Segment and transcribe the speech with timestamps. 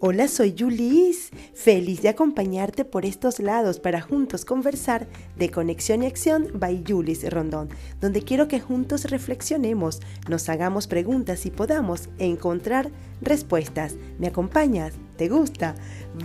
[0.00, 6.06] Hola, soy Julis, feliz de acompañarte por estos lados para juntos conversar de Conexión y
[6.06, 7.68] Acción by Julis Rondón,
[8.00, 9.98] donde quiero que juntos reflexionemos,
[10.28, 13.96] nos hagamos preguntas y podamos encontrar respuestas.
[14.20, 14.94] ¿Me acompañas?
[15.16, 15.74] ¿Te gusta?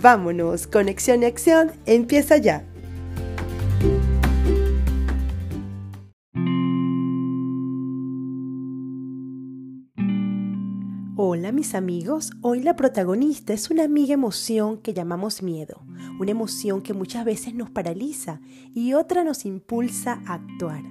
[0.00, 2.64] Vámonos, Conexión y Acción empieza ya.
[11.16, 15.80] Hola mis amigos, hoy la protagonista es una amiga emoción que llamamos miedo,
[16.18, 18.40] una emoción que muchas veces nos paraliza
[18.74, 20.82] y otra nos impulsa a actuar.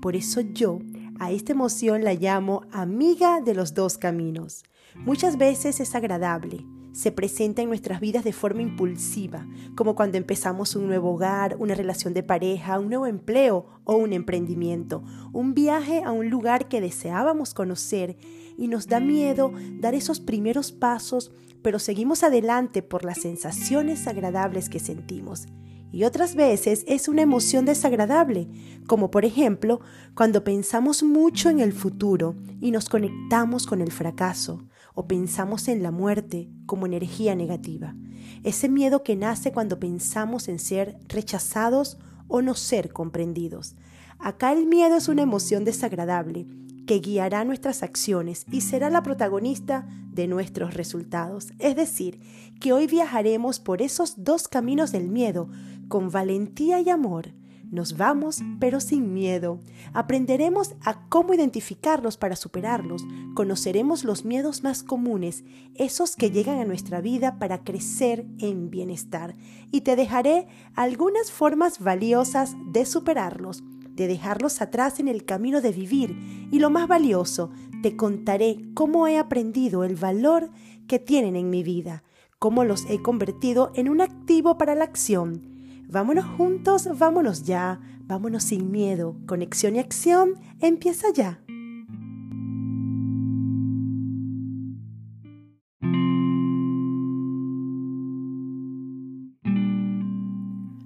[0.00, 0.78] Por eso yo
[1.18, 4.64] a esta emoción la llamo amiga de los dos caminos.
[5.04, 10.74] Muchas veces es agradable, se presenta en nuestras vidas de forma impulsiva, como cuando empezamos
[10.74, 16.02] un nuevo hogar, una relación de pareja, un nuevo empleo o un emprendimiento, un viaje
[16.02, 18.16] a un lugar que deseábamos conocer
[18.56, 24.68] y nos da miedo dar esos primeros pasos, pero seguimos adelante por las sensaciones agradables
[24.68, 25.46] que sentimos.
[25.92, 28.48] Y otras veces es una emoción desagradable,
[28.86, 29.80] como por ejemplo
[30.14, 35.82] cuando pensamos mucho en el futuro y nos conectamos con el fracaso o pensamos en
[35.82, 37.94] la muerte como energía negativa.
[38.42, 41.98] Ese miedo que nace cuando pensamos en ser rechazados
[42.28, 43.76] o no ser comprendidos.
[44.18, 46.46] Acá el miedo es una emoción desagradable
[46.86, 51.52] que guiará nuestras acciones y será la protagonista de nuestros resultados.
[51.58, 52.20] Es decir,
[52.60, 55.48] que hoy viajaremos por esos dos caminos del miedo
[55.88, 57.32] con valentía y amor
[57.70, 59.60] nos vamos, pero sin miedo.
[59.92, 63.04] Aprenderemos a cómo identificarlos para superarlos.
[63.34, 65.44] Conoceremos los miedos más comunes,
[65.74, 69.36] esos que llegan a nuestra vida para crecer en bienestar.
[69.72, 73.64] Y te dejaré algunas formas valiosas de superarlos,
[73.96, 76.16] de dejarlos atrás en el camino de vivir.
[76.52, 77.50] Y lo más valioso,
[77.82, 80.50] te contaré cómo he aprendido el valor
[80.86, 82.04] que tienen en mi vida,
[82.38, 85.56] cómo los he convertido en un activo para la acción
[85.88, 89.16] Vámonos juntos, vámonos ya, vámonos sin miedo.
[89.26, 91.40] Conexión y acción empieza ya.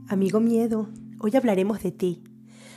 [0.07, 2.30] Amigo miedo, hoy hablaremos de ti.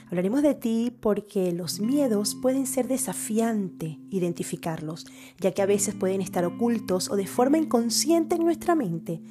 [0.07, 5.05] Hablaremos de ti porque los miedos pueden ser desafiante identificarlos,
[5.39, 9.21] ya que a veces pueden estar ocultos o de forma inconsciente en nuestra mente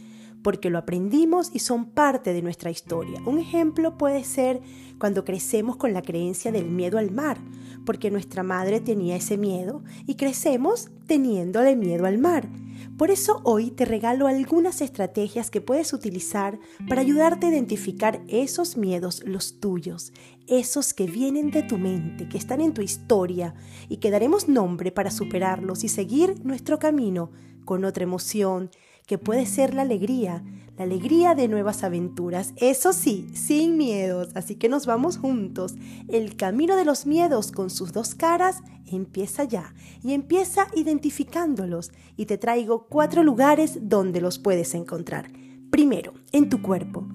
[0.43, 3.21] porque lo aprendimos y son parte de nuestra historia.
[3.25, 4.61] Un ejemplo puede ser
[4.99, 7.39] cuando crecemos con la creencia del miedo al mar,
[7.87, 12.49] porque nuestra madre tenía ese miedo y crecemos teniéndole miedo al mar.
[12.97, 18.77] Por eso hoy te regalo algunas estrategias que puedes utilizar para ayudarte a identificar esos
[18.77, 20.13] miedos, los tuyos,
[20.47, 23.55] esos que vienen de tu mente, que están en tu historia
[23.89, 27.31] y que daremos nombre para superarlos y seguir nuestro camino
[27.65, 28.71] con otra emoción,
[29.07, 30.45] que puede ser la alegría,
[30.77, 35.75] la alegría de nuevas aventuras, eso sí, sin miedos, así que nos vamos juntos.
[36.09, 42.27] El camino de los miedos con sus dos caras empieza ya y empieza identificándolos y
[42.27, 45.31] te traigo cuatro lugares donde los puedes encontrar.
[45.71, 47.07] Primero, en tu cuerpo.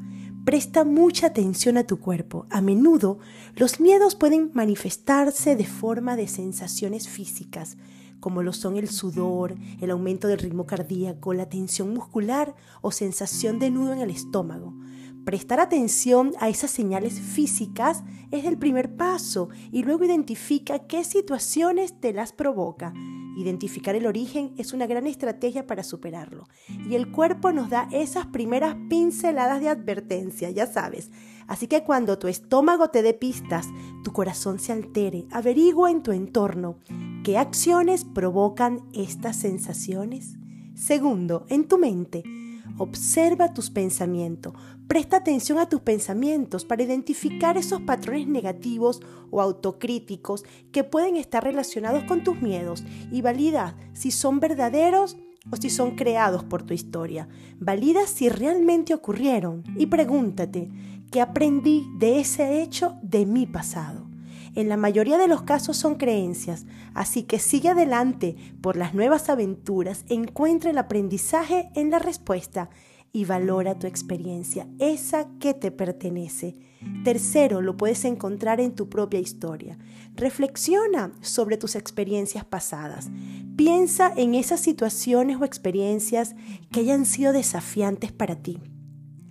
[0.46, 2.46] Presta mucha atención a tu cuerpo.
[2.50, 3.20] A menudo
[3.56, 7.78] los miedos pueden manifestarse de forma de sensaciones físicas,
[8.20, 13.60] como lo son el sudor, el aumento del ritmo cardíaco, la tensión muscular o sensación
[13.60, 14.74] de nudo en el estómago.
[15.28, 22.00] Prestar atención a esas señales físicas es el primer paso y luego identifica qué situaciones
[22.00, 22.94] te las provoca.
[23.38, 26.48] Identificar el origen es una gran estrategia para superarlo.
[26.90, 31.12] Y el cuerpo nos da esas primeras pinceladas de advertencia, ya sabes.
[31.48, 33.68] Así que cuando tu estómago te dé pistas,
[34.04, 36.80] tu corazón se altere, averigua en tu entorno
[37.28, 40.38] ¿Qué acciones provocan estas sensaciones?
[40.76, 42.24] Segundo, en tu mente.
[42.78, 44.54] Observa tus pensamientos.
[44.88, 51.44] Presta atención a tus pensamientos para identificar esos patrones negativos o autocríticos que pueden estar
[51.44, 55.18] relacionados con tus miedos y valida si son verdaderos
[55.52, 57.28] o si son creados por tu historia.
[57.60, 60.70] Valida si realmente ocurrieron y pregúntate,
[61.12, 64.08] ¿qué aprendí de ese hecho de mi pasado?
[64.58, 66.66] en la mayoría de los casos son creencias,
[66.96, 72.72] así que sigue adelante por las nuevas aventuras, encuentra el aprendizaje en la respuesta
[73.14, 76.56] y valora tu experiencia, esa que te pertenece.
[77.04, 79.78] Tercero, lo puedes encontrar en tu propia historia.
[80.16, 83.10] Reflexiona sobre tus experiencias pasadas.
[83.56, 86.36] Piensa en esas situaciones o experiencias
[86.72, 88.60] que hayan sido desafiantes para ti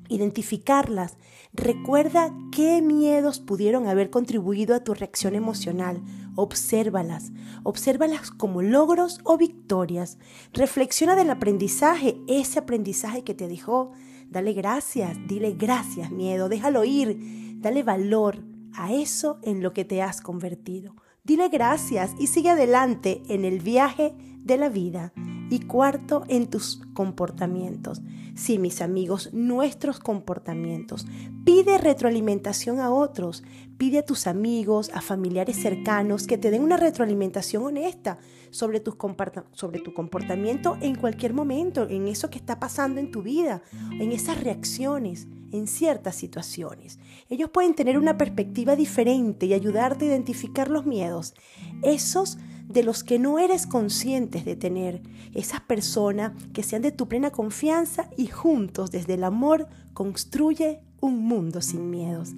[0.09, 1.17] identificarlas.
[1.53, 6.03] Recuerda qué miedos pudieron haber contribuido a tu reacción emocional
[6.37, 7.33] Obsérvalas,
[7.63, 10.19] obsérvalas como logros o victorias.
[10.53, 13.93] Reflexiona del aprendizaje, ese aprendizaje que te dejó.
[14.29, 17.17] Dale gracias, dile gracias, miedo, déjalo ir,
[17.61, 18.45] dale valor
[18.75, 20.95] a eso en lo que te has convertido.
[21.25, 24.15] Dile gracias y sigue adelante en el viaje
[24.45, 25.15] de la vida.
[25.51, 28.03] Y cuarto, en tus comportamientos.
[28.35, 31.07] Sí, mis amigos, nuestros comportamientos.
[31.45, 33.43] Pide retroalimentación a otros.
[33.79, 38.19] Pide a tus amigos, a familiares cercanos que te den una retroalimentación honesta
[38.51, 38.97] sobre, tus
[39.53, 43.63] sobre tu comportamiento en cualquier momento, en eso que está pasando en tu vida,
[44.01, 46.99] en esas reacciones, en ciertas situaciones.
[47.29, 51.35] Ellos pueden tener una perspectiva diferente y ayudarte a identificar los miedos.
[51.83, 55.03] Esos de los que no eres conscientes de tener,
[55.35, 61.25] esas personas que sean de tu plena confianza y juntos desde el amor construye un
[61.25, 62.35] mundo sin miedos.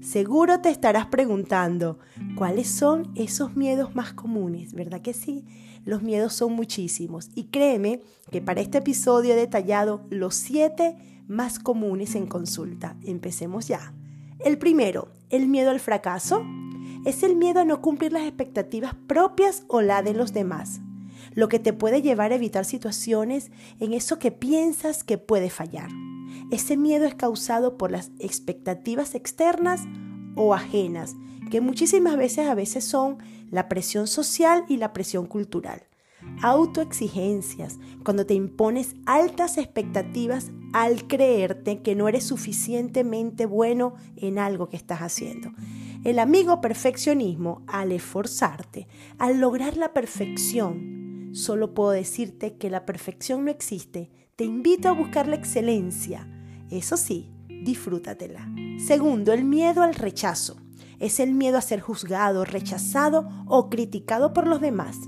[0.00, 1.98] Seguro te estarás preguntando,
[2.36, 4.74] ¿cuáles son esos miedos más comunes?
[4.74, 5.46] ¿Verdad que sí?
[5.86, 10.96] Los miedos son muchísimos y créeme que para este episodio he detallado los siete
[11.26, 12.96] más comunes en consulta.
[13.02, 13.94] Empecemos ya.
[14.44, 16.44] El primero, el miedo al fracaso
[17.04, 20.80] es el miedo a no cumplir las expectativas propias o la de los demás,
[21.34, 25.88] lo que te puede llevar a evitar situaciones en eso que piensas que puede fallar.
[26.50, 29.82] Ese miedo es causado por las expectativas externas
[30.34, 31.14] o ajenas,
[31.50, 33.18] que muchísimas veces a veces son
[33.50, 35.82] la presión social y la presión cultural.
[36.42, 44.68] Autoexigencias, cuando te impones altas expectativas al creerte que no eres suficientemente bueno en algo
[44.68, 45.52] que estás haciendo.
[46.04, 48.86] El amigo perfeccionismo, al esforzarte,
[49.18, 54.10] al lograr la perfección, solo puedo decirte que la perfección no existe.
[54.36, 56.28] Te invito a buscar la excelencia.
[56.70, 58.46] Eso sí, disfrútatela.
[58.78, 60.58] Segundo, el miedo al rechazo.
[60.98, 64.98] Es el miedo a ser juzgado, rechazado o criticado por los demás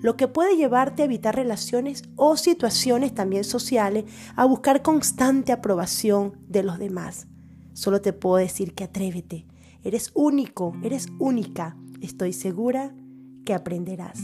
[0.00, 4.04] lo que puede llevarte a evitar relaciones o situaciones también sociales,
[4.36, 7.26] a buscar constante aprobación de los demás.
[7.72, 9.46] Solo te puedo decir que atrévete,
[9.84, 11.76] Eres único, eres única.
[12.00, 12.94] Estoy segura
[13.44, 14.20] que aprenderás.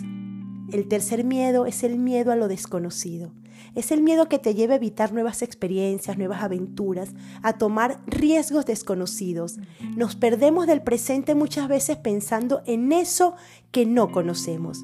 [0.72, 3.32] El tercer miedo es el miedo a lo desconocido.
[3.74, 7.10] Es el miedo que te lleva a evitar nuevas experiencias, nuevas aventuras,
[7.42, 9.58] a tomar riesgos desconocidos.
[9.96, 13.34] Nos perdemos del presente muchas veces pensando en eso
[13.70, 14.82] que no conocemos.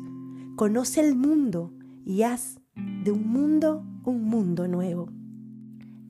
[0.57, 1.73] Conoce el mundo
[2.05, 5.09] y haz de un mundo un mundo nuevo.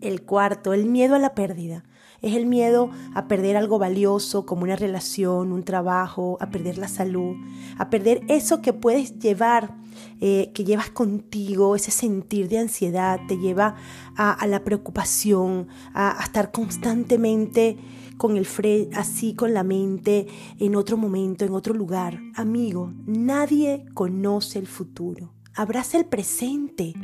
[0.00, 1.84] El cuarto, el miedo a la pérdida.
[2.22, 6.88] Es el miedo a perder algo valioso como una relación, un trabajo, a perder la
[6.88, 7.36] salud,
[7.78, 9.74] a perder eso que puedes llevar,
[10.20, 13.76] eh, que llevas contigo, ese sentir de ansiedad, te lleva
[14.16, 17.76] a, la preocupación, a, estar constantemente
[18.16, 20.26] con el fre así con la mente
[20.58, 22.18] en otro momento, en otro lugar.
[22.34, 25.34] Amigo, nadie conoce el futuro.
[25.54, 26.94] Abraza el presente.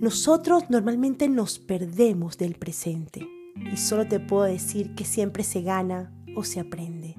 [0.00, 6.12] Nosotros normalmente nos perdemos del presente y solo te puedo decir que siempre se gana
[6.36, 7.16] o se aprende.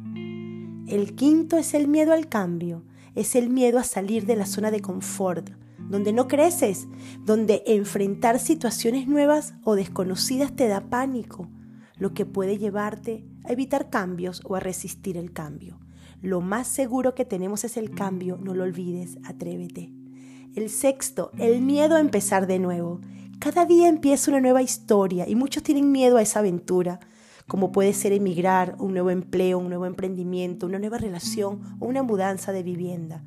[0.88, 2.84] El quinto es el miedo al cambio,
[3.16, 5.50] es el miedo a salir de la zona de confort,
[5.90, 6.88] donde no creces,
[7.24, 11.50] donde enfrentar situaciones nuevas o desconocidas te da pánico,
[11.98, 15.80] lo que puede llevarte a evitar cambios o a resistir el cambio.
[16.22, 19.94] Lo más seguro que tenemos es el cambio, no lo olvides, atrévete.
[20.56, 23.02] El sexto, el miedo a empezar de nuevo.
[23.46, 27.00] Cada día empieza una nueva historia y muchos tienen miedo a esa aventura,
[27.46, 32.02] como puede ser emigrar, un nuevo empleo, un nuevo emprendimiento, una nueva relación o una
[32.02, 33.24] mudanza de vivienda.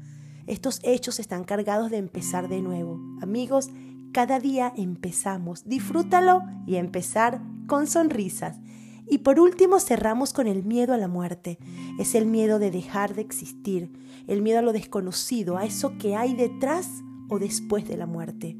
[0.48, 2.98] Estos hechos están cargados de empezar de nuevo.
[3.22, 3.70] Amigos,
[4.12, 5.68] cada día empezamos.
[5.68, 8.58] Disfrútalo y empezar con sonrisas.
[9.06, 11.58] Y por último cerramos con el miedo a la muerte.
[12.00, 13.92] Es el miedo de dejar de existir,
[14.26, 16.88] el miedo a lo desconocido, a eso que hay detrás
[17.28, 18.56] o después de la muerte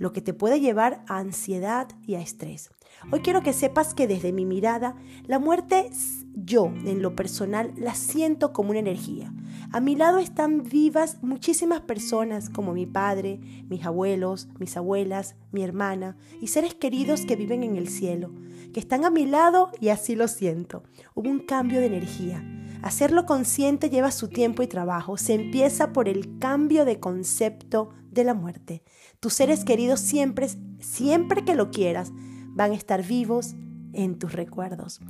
[0.00, 2.70] lo que te puede llevar a ansiedad y a estrés.
[3.12, 5.90] Hoy quiero que sepas que desde mi mirada, la muerte
[6.34, 9.30] yo, en lo personal, la siento como una energía.
[9.72, 15.62] A mi lado están vivas muchísimas personas como mi padre, mis abuelos, mis abuelas, mi
[15.62, 18.32] hermana y seres queridos que viven en el cielo,
[18.72, 20.82] que están a mi lado y así lo siento.
[21.14, 22.42] Hubo un cambio de energía.
[22.80, 25.18] Hacerlo consciente lleva su tiempo y trabajo.
[25.18, 28.82] Se empieza por el cambio de concepto de la muerte.
[29.20, 30.48] Tus seres queridos siempre,
[30.80, 32.12] siempre que lo quieras,
[32.48, 33.54] van a estar vivos
[33.92, 35.00] en tus recuerdos.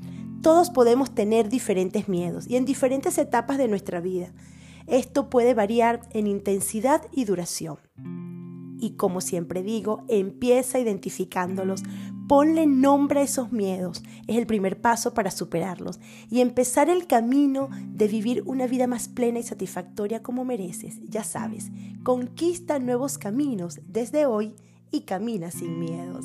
[0.43, 4.33] Todos podemos tener diferentes miedos y en diferentes etapas de nuestra vida.
[4.87, 7.79] Esto puede variar en intensidad y duración.
[8.81, 11.83] Y como siempre digo, empieza identificándolos.
[12.31, 14.05] Ponle nombre a esos miedos.
[14.29, 15.99] Es el primer paso para superarlos
[16.31, 21.01] y empezar el camino de vivir una vida más plena y satisfactoria como mereces.
[21.09, 21.73] Ya sabes,
[22.05, 24.55] conquista nuevos caminos desde hoy
[24.93, 26.25] y camina sin miedos.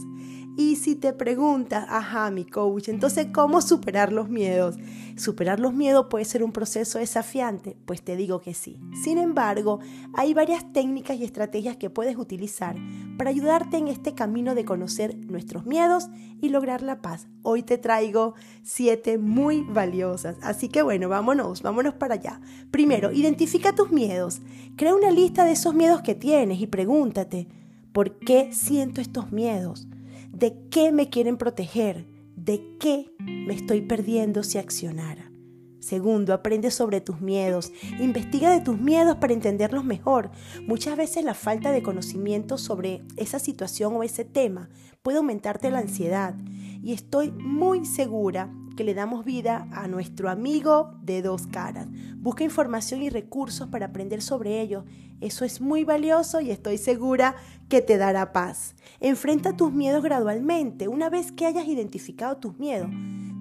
[0.58, 4.78] Y si te preguntas, ajá, mi coach, entonces, ¿cómo superar los miedos?
[5.18, 7.76] ¿Superar los miedos puede ser un proceso desafiante?
[7.86, 8.80] Pues te digo que sí.
[9.04, 9.80] Sin embargo,
[10.14, 12.78] hay varias técnicas y estrategias que puedes utilizar
[13.18, 16.08] para ayudarte en este camino de conocer nuestros miedos
[16.42, 17.28] y lograr la paz.
[17.44, 20.38] Hoy te traigo siete muy valiosas.
[20.42, 22.40] Así que bueno, vámonos, vámonos para allá.
[22.72, 24.42] Primero, identifica tus miedos.
[24.78, 27.50] Crea una lista de esos miedos que tienes y pregúntate,
[27.92, 29.88] ¿por qué siento estos miedos?
[30.36, 32.06] ¿De qué me quieren proteger?
[32.36, 35.32] ¿De qué me estoy perdiendo si accionara?
[35.80, 37.72] Segundo, aprende sobre tus miedos.
[38.02, 40.32] Investiga de tus miedos para entenderlos mejor.
[40.68, 44.70] Muchas veces la falta de conocimiento sobre esa situación o ese tema
[45.04, 46.36] puede aumentarte la ansiedad.
[46.84, 51.88] Y estoy muy segura que le damos vida a nuestro amigo de dos caras.
[52.18, 54.86] Busca información y recursos para aprender sobre ello.
[55.22, 57.36] Eso es muy valioso y estoy segura
[57.70, 58.76] que te dará paz.
[59.00, 60.88] Enfrenta tus miedos gradualmente.
[60.88, 62.90] Una vez que hayas identificado tus miedos,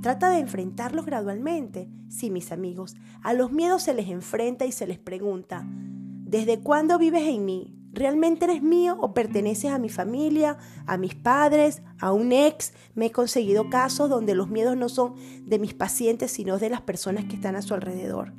[0.02, 1.88] trata de enfrentarlos gradualmente.
[2.08, 6.98] Sí, mis amigos, a los miedos se les enfrenta y se les pregunta, ¿desde cuándo
[6.98, 7.83] vives en mí?
[7.94, 12.72] ¿Realmente eres mío o perteneces a mi familia, a mis padres, a un ex?
[12.96, 15.14] Me he conseguido casos donde los miedos no son
[15.46, 18.32] de mis pacientes, sino de las personas que están a su alrededor.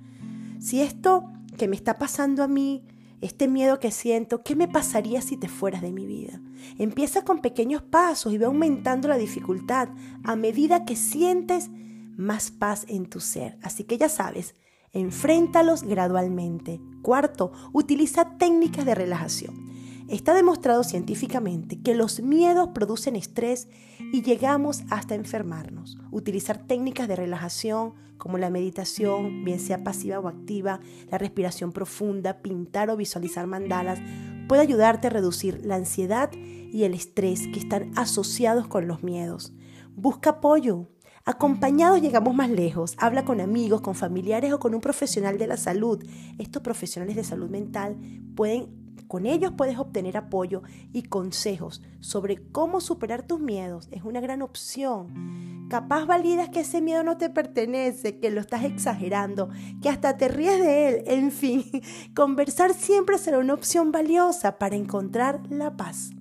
[0.59, 2.83] Si esto que me está pasando a mí,
[3.21, 6.41] este miedo que siento, ¿qué me pasaría si te fueras de mi vida?
[6.77, 9.88] Empieza con pequeños pasos y ve aumentando la dificultad
[10.25, 11.69] a medida que sientes
[12.17, 13.57] más paz en tu ser.
[13.62, 14.53] Así que ya sabes,
[14.95, 16.79] Enfréntalos gradualmente.
[17.01, 19.69] Cuarto, utiliza técnicas de relajación.
[20.07, 23.67] Está demostrado científicamente que los miedos producen estrés
[24.13, 25.97] y llegamos hasta enfermarnos.
[26.11, 30.79] Utilizar técnicas de relajación como la meditación, bien sea pasiva o activa,
[31.11, 33.99] la respiración profunda, pintar o visualizar mandalas,
[34.47, 39.51] puede ayudarte a reducir la ansiedad y el estrés que están asociados con los miedos.
[39.93, 40.87] Busca apoyo,
[41.27, 42.96] Acompañados llegamos más lejos.
[43.00, 46.05] Habla con amigos, con familiares o con un profesional de la salud.
[46.38, 47.98] Estos profesionales de salud mental
[48.36, 53.88] pueden con ellos puedes obtener apoyo y consejos sobre cómo superar tus miedos.
[53.91, 55.67] Es una gran opción.
[55.70, 59.50] Capaz validas que ese miedo no te pertenece, que lo estás exagerando,
[59.82, 61.03] que hasta te ríes de él.
[61.05, 61.63] En fin,
[62.15, 66.14] conversar siempre será una opción valiosa para encontrar la paz.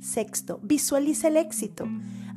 [0.00, 1.86] Sexto, visualiza el éxito.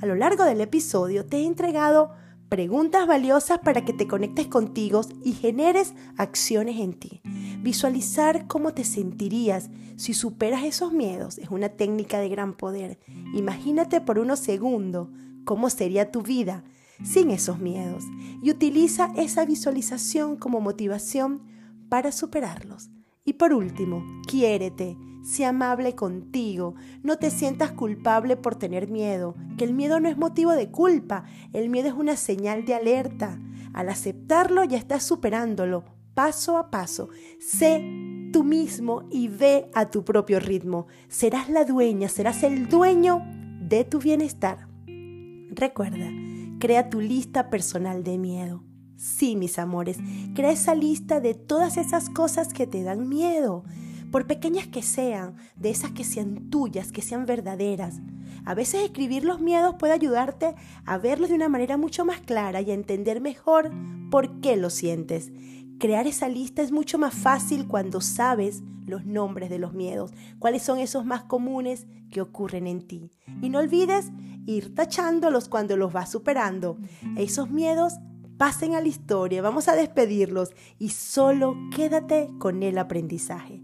[0.01, 2.12] A lo largo del episodio te he entregado
[2.50, 7.22] preguntas valiosas para que te conectes contigo y generes acciones en ti.
[7.62, 13.00] Visualizar cómo te sentirías si superas esos miedos es una técnica de gran poder.
[13.34, 15.08] Imagínate por unos segundos
[15.46, 16.63] cómo sería tu vida
[17.03, 18.03] sin esos miedos
[18.41, 21.41] y utiliza esa visualización como motivación
[21.89, 22.89] para superarlos.
[23.25, 29.63] Y por último, quiérete, sé amable contigo, no te sientas culpable por tener miedo, que
[29.63, 33.39] el miedo no es motivo de culpa, el miedo es una señal de alerta.
[33.74, 37.10] Al aceptarlo ya estás superándolo, paso a paso.
[37.39, 40.88] Sé tú mismo y ve a tu propio ritmo.
[41.08, 43.22] Serás la dueña, serás el dueño
[43.60, 44.68] de tu bienestar.
[45.50, 46.10] Recuerda,
[46.60, 48.63] crea tu lista personal de miedo.
[48.96, 49.98] Sí, mis amores,
[50.34, 53.63] crea esa lista de todas esas cosas que te dan miedo,
[54.13, 58.00] por pequeñas que sean, de esas que sean tuyas, que sean verdaderas.
[58.46, 60.53] A veces escribir los miedos puede ayudarte
[60.86, 63.72] a verlos de una manera mucho más clara y a entender mejor
[64.12, 65.32] por qué los sientes.
[65.79, 70.62] Crear esa lista es mucho más fácil cuando sabes los nombres de los miedos, cuáles
[70.62, 73.10] son esos más comunes que ocurren en ti.
[73.41, 74.12] Y no olvides
[74.46, 76.77] ir tachándolos cuando los vas superando.
[77.17, 77.96] Esos miedos
[78.38, 83.63] pasen a la historia, vamos a despedirlos y solo quédate con el aprendizaje.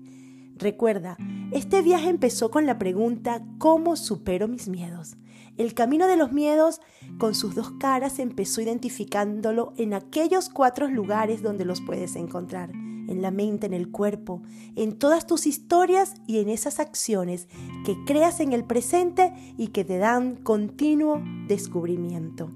[0.60, 1.16] Recuerda,
[1.54, 5.16] este viaje empezó con la pregunta ¿cómo supero mis miedos?
[5.56, 6.82] El camino de los miedos
[7.18, 13.22] con sus dos caras empezó identificándolo en aquellos cuatro lugares donde los puedes encontrar, en
[13.22, 14.42] la mente, en el cuerpo,
[14.76, 17.48] en todas tus historias y en esas acciones
[17.86, 22.52] que creas en el presente y que te dan continuo descubrimiento.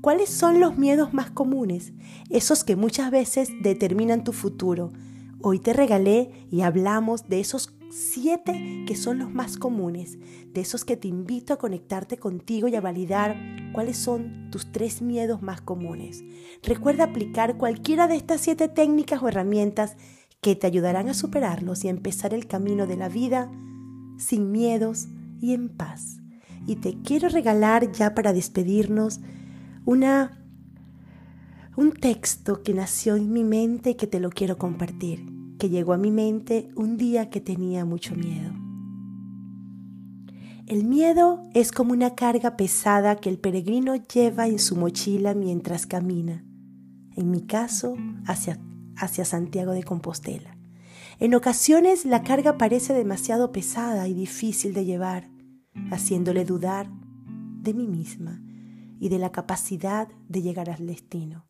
[0.00, 1.92] ¿Cuáles son los miedos más comunes?
[2.30, 4.92] Esos que muchas veces determinan tu futuro.
[5.40, 10.18] Hoy te regalé y hablamos de esos siete que son los más comunes,
[10.52, 13.36] de esos que te invito a conectarte contigo y a validar
[13.72, 16.24] cuáles son tus tres miedos más comunes.
[16.62, 19.96] Recuerda aplicar cualquiera de estas siete técnicas o herramientas
[20.40, 23.50] que te ayudarán a superarlos y a empezar el camino de la vida
[24.18, 25.06] sin miedos
[25.40, 26.20] y en paz.
[26.66, 29.20] y te quiero regalar ya para despedirnos
[29.86, 30.38] una
[31.78, 35.24] un texto que nació en mi mente y que te lo quiero compartir,
[35.60, 38.52] que llegó a mi mente un día que tenía mucho miedo.
[40.66, 45.86] El miedo es como una carga pesada que el peregrino lleva en su mochila mientras
[45.86, 46.44] camina,
[47.14, 47.94] en mi caso
[48.26, 48.58] hacia,
[48.96, 50.58] hacia Santiago de Compostela.
[51.20, 55.30] En ocasiones la carga parece demasiado pesada y difícil de llevar,
[55.92, 56.90] haciéndole dudar
[57.62, 58.42] de mí misma
[59.00, 61.46] y de la capacidad de llegar al destino.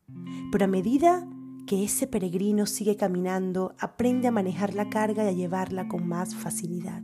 [0.50, 1.26] Pero a medida
[1.66, 6.34] que ese peregrino sigue caminando, aprende a manejar la carga y a llevarla con más
[6.34, 7.02] facilidad.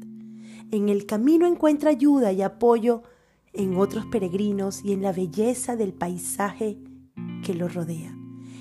[0.71, 3.03] En el camino encuentra ayuda y apoyo
[3.53, 6.79] en otros peregrinos y en la belleza del paisaje
[7.45, 8.17] que lo rodea.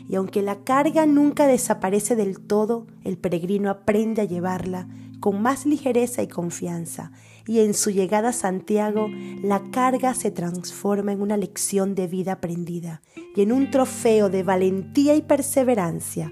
[0.08, 4.88] Y aunque la carga nunca desaparece del todo, el peregrino aprende a llevarla
[5.20, 7.14] con más ligereza y confianza,
[7.46, 9.10] y en su llegada a Santiago
[9.42, 13.02] la carga se transforma en una lección de vida aprendida
[13.36, 16.32] y en un trofeo de valentía y perseverancia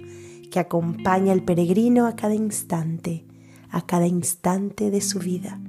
[0.51, 3.25] que acompaña al peregrino a cada instante,
[3.69, 5.59] a cada instante de su vida.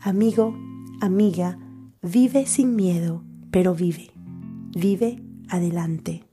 [0.00, 0.56] Amigo,
[1.00, 1.58] amiga,
[2.02, 4.10] vive sin miedo, pero vive,
[4.74, 6.25] vive adelante.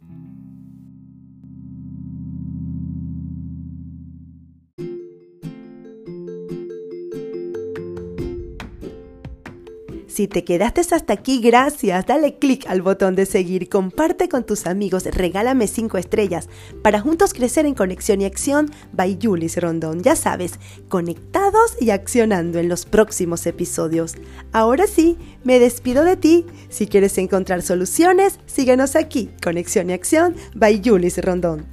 [10.14, 12.06] Si te quedaste hasta aquí, gracias.
[12.06, 16.50] Dale click al botón de seguir, comparte con tus amigos, regálame 5 estrellas
[16.84, 18.70] para juntos crecer en conexión y acción.
[18.92, 20.04] By Julis Rondón.
[20.04, 24.14] Ya sabes, conectados y accionando en los próximos episodios.
[24.52, 26.46] Ahora sí, me despido de ti.
[26.70, 29.32] Si quieres encontrar soluciones, síguenos aquí.
[29.42, 30.36] Conexión y acción.
[30.54, 31.73] By Julis Rondón.